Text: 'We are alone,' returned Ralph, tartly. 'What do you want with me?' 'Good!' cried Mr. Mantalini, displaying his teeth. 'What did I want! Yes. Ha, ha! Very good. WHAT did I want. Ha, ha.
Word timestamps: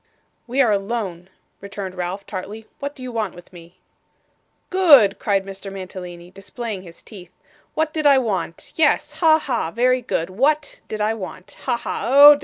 'We 0.47 0.61
are 0.63 0.71
alone,' 0.71 1.29
returned 1.59 1.93
Ralph, 1.93 2.25
tartly. 2.25 2.65
'What 2.79 2.95
do 2.95 3.03
you 3.03 3.11
want 3.11 3.35
with 3.35 3.53
me?' 3.53 3.77
'Good!' 4.71 5.19
cried 5.19 5.45
Mr. 5.45 5.71
Mantalini, 5.71 6.31
displaying 6.31 6.81
his 6.81 7.03
teeth. 7.03 7.31
'What 7.75 7.93
did 7.93 8.07
I 8.07 8.17
want! 8.17 8.73
Yes. 8.75 9.11
Ha, 9.19 9.37
ha! 9.37 9.69
Very 9.69 10.01
good. 10.01 10.31
WHAT 10.31 10.79
did 10.87 11.01
I 11.01 11.13
want. 11.13 11.51
Ha, 11.65 11.77
ha. 11.77 12.35